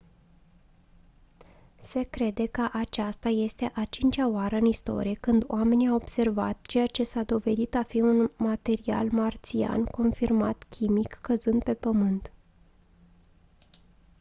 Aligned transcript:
se 1.79 2.01
crede 2.05 2.45
că 2.47 2.69
aceasta 2.73 3.29
este 3.29 3.71
a 3.75 3.85
cincea 3.85 4.27
oară 4.27 4.55
în 4.55 4.65
istorie 4.65 5.13
când 5.13 5.43
oamenii 5.47 5.87
au 5.87 5.95
observat 5.95 6.61
ceea 6.61 6.87
ce 6.87 7.03
s-a 7.03 7.23
dovedit 7.23 7.75
a 7.75 7.83
fi 7.83 8.01
un 8.01 8.29
material 8.37 9.07
marțian 9.11 9.83
confirmat 9.83 10.63
chimic 10.69 11.13
căzând 11.21 11.63
pe 11.63 11.73
pământ 11.73 12.31